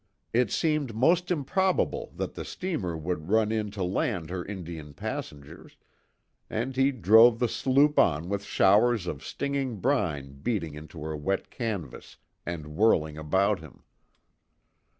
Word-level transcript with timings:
It 0.33 0.49
seemed 0.51 0.95
most 0.95 1.29
improbable 1.29 2.11
that 2.15 2.33
the 2.33 2.43
steamer 2.43 2.97
would 2.97 3.29
run 3.29 3.51
in 3.51 3.69
to 3.69 3.83
land 3.83 4.31
her 4.31 4.43
Indian 4.43 4.95
passengers, 4.95 5.77
and 6.49 6.75
he 6.75 6.91
drove 6.91 7.37
the 7.37 7.47
sloop 7.47 7.99
on 7.99 8.27
with 8.27 8.43
showers 8.43 9.05
of 9.05 9.23
stinging 9.23 9.79
brine 9.79 10.39
beating 10.41 10.73
into 10.73 11.03
her 11.03 11.15
wet 11.15 11.51
canvas 11.51 12.17
and 12.47 12.75
whirling 12.75 13.15
about 13.19 13.59
him. 13.59 13.83